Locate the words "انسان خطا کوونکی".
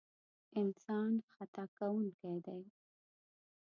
0.61-2.35